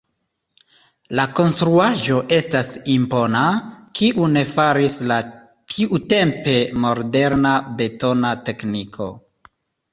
[1.17, 3.43] La konstruaĵo estas impona,
[4.01, 5.21] kiun faris la
[5.77, 9.15] tiutempe moderna betona tekniko.